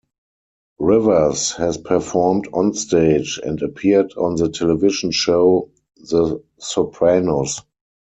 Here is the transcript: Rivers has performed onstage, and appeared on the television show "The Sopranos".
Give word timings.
Rivers 0.79 1.51
has 1.57 1.77
performed 1.77 2.47
onstage, 2.53 3.37
and 3.43 3.61
appeared 3.61 4.11
on 4.17 4.33
the 4.33 4.49
television 4.49 5.11
show 5.11 5.69
"The 5.95 6.43
Sopranos". 6.57 7.61